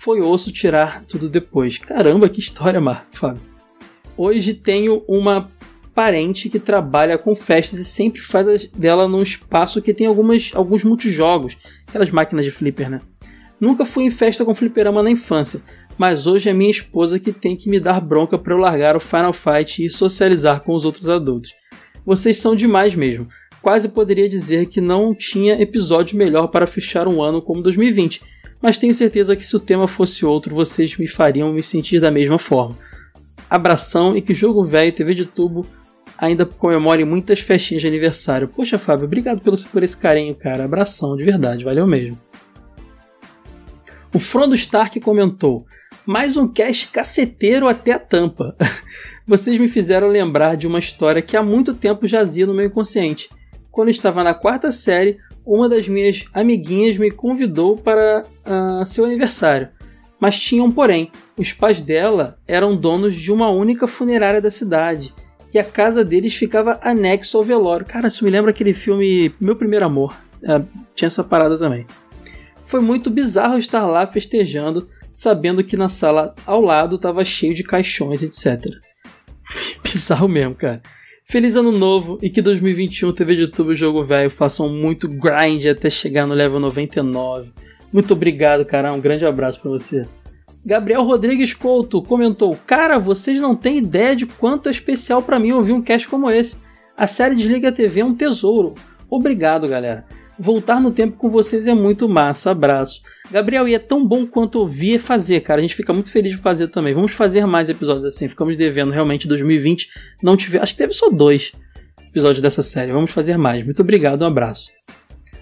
[0.00, 1.76] Foi osso tirar tudo depois.
[1.76, 3.42] Caramba, que história, Mar, Fábio.
[4.16, 5.50] Hoje tenho uma
[5.92, 10.84] parente que trabalha com festas e sempre faz dela num espaço que tem algumas, alguns
[10.84, 11.56] multijogos,
[11.88, 13.00] aquelas máquinas de flipper, né?
[13.60, 15.60] Nunca fui em festa com fliperama na infância,
[15.98, 19.00] mas hoje é minha esposa que tem que me dar bronca para eu largar o
[19.00, 21.52] Final Fight e socializar com os outros adultos.
[22.06, 23.26] Vocês são demais mesmo.
[23.60, 28.22] Quase poderia dizer que não tinha episódio melhor para fechar um ano como 2020,
[28.60, 32.10] mas tenho certeza que se o tema fosse outro, vocês me fariam me sentir da
[32.10, 32.76] mesma forma.
[33.48, 35.66] Abração e que Jogo Velho TV de Tubo
[36.18, 38.48] ainda comemore muitas festinhas de aniversário.
[38.48, 40.64] Poxa, Fábio, obrigado pelo, por esse carinho, cara.
[40.64, 42.18] Abração, de verdade, valeu mesmo.
[44.12, 45.64] O Frodo Stark comentou:
[46.04, 48.56] mais um cast caceteiro até a tampa.
[49.26, 53.30] Vocês me fizeram lembrar de uma história que há muito tempo jazia no meu inconsciente.
[53.70, 55.18] Quando estava na quarta série,
[55.48, 59.70] uma das minhas amiguinhas me convidou para uh, seu aniversário.
[60.20, 65.14] Mas tinha um porém: os pais dela eram donos de uma única funerária da cidade
[65.52, 67.86] e a casa deles ficava anexo ao velório.
[67.86, 70.14] Cara, isso me lembra aquele filme Meu Primeiro Amor.
[70.42, 70.60] É,
[70.94, 71.86] tinha essa parada também.
[72.66, 77.64] Foi muito bizarro estar lá festejando, sabendo que na sala ao lado estava cheio de
[77.64, 78.62] caixões, etc.
[79.82, 80.82] bizarro mesmo, cara.
[81.30, 85.66] Feliz ano novo e que 2021 TV de YouTube e Jogo Velho façam muito grind
[85.66, 87.52] até chegar no level 99.
[87.92, 88.94] Muito obrigado, cara.
[88.94, 90.08] Um grande abraço para você.
[90.64, 95.52] Gabriel Rodrigues Couto comentou: Cara, vocês não têm ideia de quanto é especial para mim
[95.52, 96.56] ouvir um cast como esse.
[96.96, 98.74] A série Desliga TV é um tesouro.
[99.10, 100.06] Obrigado, galera.
[100.38, 102.52] Voltar no tempo com vocês é muito massa.
[102.52, 103.02] Abraço.
[103.28, 105.58] Gabriel, e é tão bom quanto ouvir e fazer, cara.
[105.58, 106.94] A gente fica muito feliz de fazer também.
[106.94, 108.28] Vamos fazer mais episódios assim.
[108.28, 109.88] Ficamos devendo realmente 2020.
[110.22, 110.58] Não tive.
[110.58, 111.50] Acho que teve só dois
[112.08, 112.92] episódios dessa série.
[112.92, 113.64] Vamos fazer mais.
[113.64, 114.70] Muito obrigado, um abraço.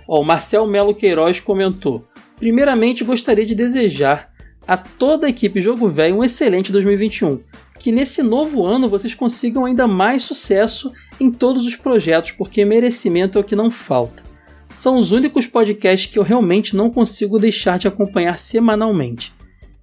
[0.09, 2.07] Ó, o Marcel Melo Queiroz comentou.
[2.39, 4.31] Primeiramente, gostaria de desejar
[4.67, 7.41] a toda a equipe Jogo Velho um excelente 2021.
[7.79, 10.91] Que nesse novo ano vocês consigam ainda mais sucesso
[11.21, 14.26] em todos os projetos, porque merecimento é o que não falta
[14.77, 19.33] são os únicos podcasts que eu realmente não consigo deixar de acompanhar semanalmente.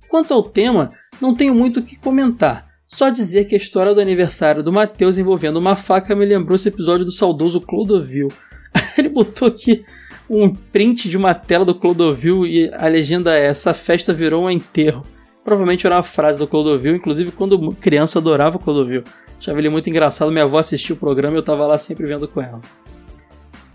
[0.08, 4.00] Quanto ao tema, não tenho muito o que comentar, só dizer que a história do
[4.00, 8.28] aniversário do Matheus envolvendo uma faca me lembrou esse episódio do saudoso Clodovil.
[8.96, 9.84] Ele botou aqui
[10.30, 14.50] um print de uma tela do Clodovil e a legenda é: Essa festa virou um
[14.50, 15.04] enterro.
[15.44, 19.04] Provavelmente era uma frase do Clodovil, inclusive quando criança adorava o Clodovil.
[19.39, 22.28] Achava ele muito engraçado, minha avó assistia o programa e eu estava lá sempre vendo
[22.28, 22.62] com ela.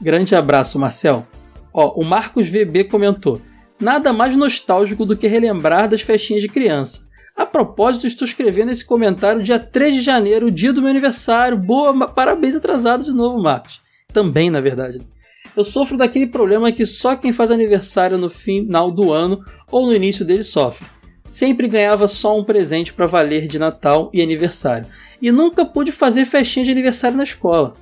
[0.01, 1.27] Grande abraço, Marcel.
[1.73, 3.41] Ó, o Marcos VB comentou:
[3.81, 7.09] Nada mais nostálgico do que relembrar das festinhas de criança.
[7.37, 11.57] A propósito, estou escrevendo esse comentário dia 3 de janeiro, dia do meu aniversário.
[11.57, 13.81] Boa, parabéns atrasado de novo, Marcos.
[14.13, 15.01] Também, na verdade.
[15.57, 19.41] Eu sofro daquele problema que só quem faz aniversário no final do ano
[19.71, 20.87] ou no início dele sofre.
[21.29, 24.87] Sempre ganhava só um presente para valer de Natal e aniversário.
[25.21, 27.75] E nunca pude fazer festinha de aniversário na escola.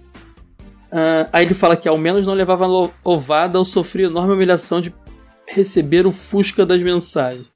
[0.96, 2.66] Uh, aí ele fala que ao menos não levava
[3.04, 4.94] ovada ou sofria enorme humilhação de
[5.46, 7.50] receber o fusca das mensagens.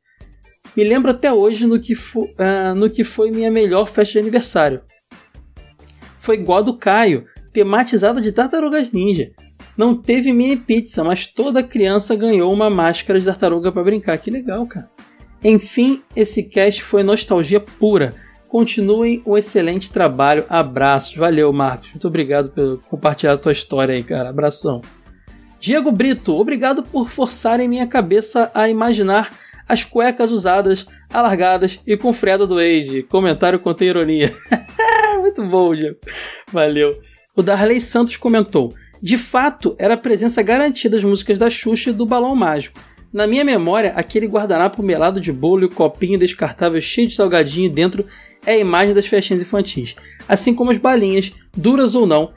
[0.76, 4.82] Me lembro até hoje no que, uh, no que foi minha melhor festa de aniversário.
[6.18, 9.30] Foi igual a do Caio, tematizada de tartarugas ninja.
[9.74, 14.18] Não teve mini pizza, mas toda criança ganhou uma máscara de tartaruga para brincar.
[14.18, 14.90] Que legal, cara.
[15.42, 18.14] Enfim, esse cast foi nostalgia pura
[18.50, 20.44] Continuem o excelente trabalho.
[20.48, 21.14] Abraços.
[21.14, 21.90] Valeu, Marcos.
[21.90, 24.28] Muito obrigado por compartilhar a tua história aí, cara.
[24.28, 24.82] Abração.
[25.60, 29.30] Diego Brito, obrigado por forçarem minha cabeça a imaginar
[29.68, 33.04] as cuecas usadas, alargadas e com freda do Age.
[33.04, 34.34] Comentário contém ironia.
[35.20, 35.98] Muito bom, Diego.
[36.50, 37.00] Valeu.
[37.36, 41.92] O Darley Santos comentou: De fato, era a presença garantida das músicas da Xuxa e
[41.92, 42.80] do Balão Mágico.
[43.12, 47.70] Na minha memória, aquele guardanapo melado de bolo e o copinho descartável cheio de salgadinho
[47.70, 48.06] dentro
[48.46, 49.94] é a imagem das festinhas infantis,
[50.28, 52.32] assim como as balinhas, duras ou não,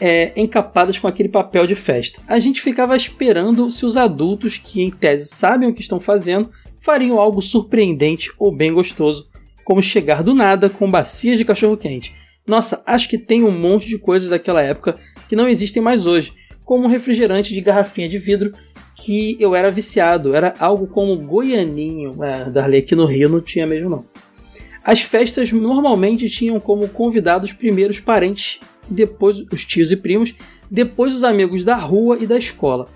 [0.00, 2.20] é, encapadas com aquele papel de festa.
[2.26, 6.50] A gente ficava esperando se os adultos, que em tese sabem o que estão fazendo,
[6.80, 9.28] fariam algo surpreendente ou bem gostoso,
[9.64, 12.14] como chegar do nada com bacias de cachorro-quente.
[12.46, 14.96] Nossa, acho que tem um monte de coisas daquela época
[15.28, 16.32] que não existem mais hoje,
[16.64, 18.52] como um refrigerante de garrafinha de vidro
[18.94, 20.34] que eu era viciado.
[20.34, 22.22] Era algo como goianinho.
[22.22, 24.04] É, Darley aqui no Rio não tinha mesmo não.
[24.86, 30.32] As festas normalmente tinham como convidados primeiros parentes e depois os tios e primos,
[30.70, 32.88] depois os amigos da rua e da escola.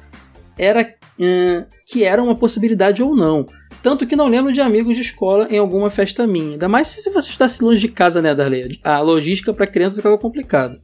[0.56, 3.48] Era hum, que era uma possibilidade ou não.
[3.82, 6.52] Tanto que não lembro de amigos de escola em alguma festa minha.
[6.52, 8.78] Ainda mais se você estudasse longe de casa, né, Darley?
[8.84, 10.80] A logística para criança ficava complicada.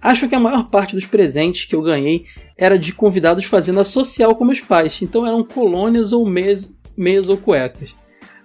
[0.00, 2.24] Acho que a maior parte dos presentes que eu ganhei
[2.58, 7.28] era de convidados fazendo a social com meus pais, então eram colônias ou meias, meias
[7.28, 7.94] ou cuecas.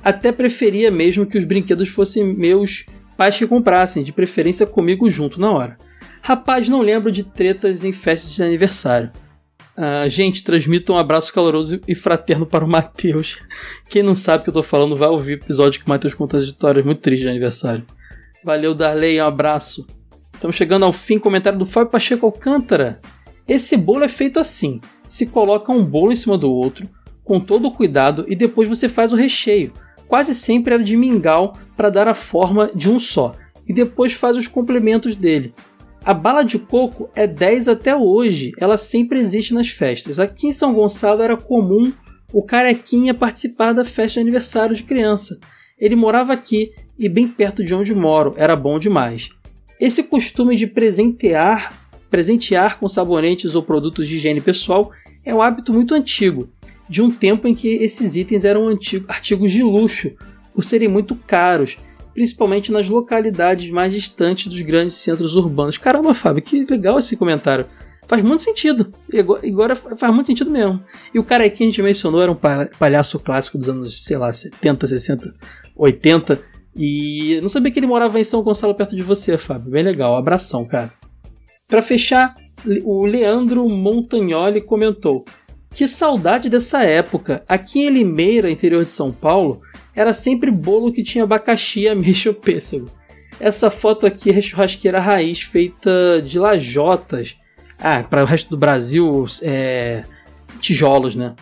[0.03, 2.85] Até preferia mesmo que os brinquedos fossem meus
[3.15, 5.77] pais que comprassem, de preferência comigo junto na hora.
[6.21, 9.11] Rapaz, não lembro de tretas em festas de aniversário.
[9.77, 13.39] Uh, gente, transmita um abraço caloroso e fraterno para o Matheus.
[13.87, 16.13] Quem não sabe o que eu tô falando vai ouvir o episódio que o Matheus
[16.13, 17.85] conta as histórias muito tristes de aniversário.
[18.43, 19.87] Valeu, Darley, um abraço.
[20.33, 22.99] Estamos chegando ao fim, comentário do Fábio Pacheco Alcântara.
[23.47, 26.89] Esse bolo é feito assim: se coloca um bolo em cima do outro,
[27.23, 29.71] com todo o cuidado, e depois você faz o recheio.
[30.11, 33.33] Quase sempre era de mingau para dar a forma de um só,
[33.65, 35.53] e depois faz os complementos dele.
[36.03, 40.19] A bala de coco é 10 até hoje, ela sempre existe nas festas.
[40.19, 41.93] Aqui em São Gonçalo era comum
[42.33, 45.39] o carequinha participar da festa de aniversário de criança.
[45.79, 49.29] Ele morava aqui e bem perto de onde moro, era bom demais.
[49.79, 54.91] Esse costume de presentear, presentear com sabonetes ou produtos de higiene pessoal
[55.23, 56.49] é um hábito muito antigo,
[56.91, 58.67] de um tempo em que esses itens eram
[59.07, 60.11] artigos de luxo,
[60.53, 61.77] por serem muito caros
[62.13, 65.77] principalmente nas localidades mais distantes dos grandes centros urbanos.
[65.77, 67.65] Caramba, Fábio, que legal esse comentário.
[68.05, 68.93] Faz muito sentido.
[69.47, 70.83] Agora faz muito sentido mesmo.
[71.13, 72.37] E o cara que a gente mencionou era um
[72.77, 75.33] palhaço clássico dos anos, sei lá, 70, 60,
[75.73, 76.37] 80.
[76.75, 79.71] E não sabia que ele morava em São Gonçalo perto de você, Fábio.
[79.71, 80.17] Bem legal.
[80.17, 80.91] Abração, cara.
[81.65, 82.35] Para fechar,
[82.83, 85.23] o Leandro Montagnoli comentou:
[85.73, 87.43] Que saudade dessa época.
[87.47, 89.61] Aqui em Limeira, interior de São Paulo,
[89.95, 92.89] era sempre bolo que tinha abacaxi, ameixa ou pêssego.
[93.39, 97.37] Essa foto aqui é churrasqueira raiz feita de lajotas.
[97.79, 100.03] Ah, para o resto do Brasil, é...
[100.59, 101.35] tijolos, né?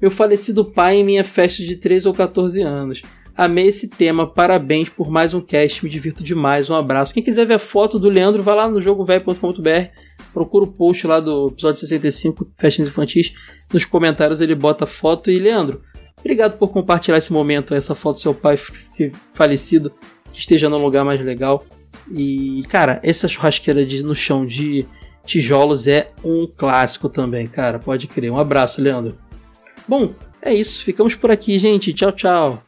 [0.00, 3.02] Meu falecido pai em minha festa de 13 ou 14 anos.
[3.38, 7.14] Amei esse tema, parabéns por mais um cast, me divirto demais, um abraço.
[7.14, 9.92] Quem quiser ver a foto do Leandro, vai lá no jogovelho.com.br,
[10.32, 13.32] procura o post lá do episódio 65, Festas Infantis,
[13.72, 15.30] nos comentários ele bota a foto.
[15.30, 15.82] E Leandro,
[16.20, 18.56] Obrigado por compartilhar esse momento, essa foto do seu pai
[19.32, 19.92] falecido,
[20.32, 21.64] que esteja num lugar mais legal.
[22.10, 24.86] E, cara, essa churrasqueira de, no chão de
[25.24, 27.78] tijolos é um clássico também, cara.
[27.78, 28.30] Pode crer.
[28.30, 29.16] Um abraço, Leandro.
[29.86, 30.12] Bom,
[30.42, 30.82] é isso.
[30.84, 31.92] Ficamos por aqui, gente.
[31.92, 32.67] Tchau, tchau.